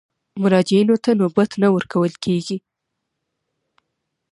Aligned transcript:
مراجعینو 0.41 0.95
ته 1.03 1.11
نوبت 1.21 1.51
نه 1.61 1.67
ورکول 1.75 2.11
کېږي. 2.25 2.57